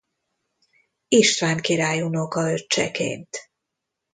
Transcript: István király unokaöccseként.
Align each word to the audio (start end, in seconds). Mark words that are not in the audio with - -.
István 1.07 1.61
király 1.61 2.01
unokaöccseként. 2.01 3.51